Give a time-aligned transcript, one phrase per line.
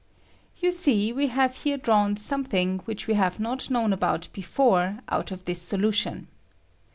[0.59, 5.29] You see we have here drawn something which we have not known about before out
[5.29, 6.27] of this solution.